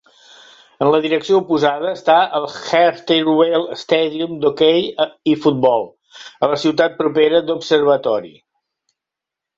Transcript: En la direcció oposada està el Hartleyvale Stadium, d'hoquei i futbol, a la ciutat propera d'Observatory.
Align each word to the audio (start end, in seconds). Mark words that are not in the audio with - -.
En 0.85 0.87
la 0.93 0.99
direcció 1.01 1.41
oposada 1.41 1.91
està 1.97 2.15
el 2.39 2.47
Hartleyvale 2.79 3.77
Stadium, 3.83 4.33
d'hoquei 4.47 4.83
i 5.35 5.39
futbol, 5.45 5.87
a 6.41 6.51
la 6.55 6.61
ciutat 6.67 6.97
propera 7.03 7.43
d'Observatory. 7.51 8.37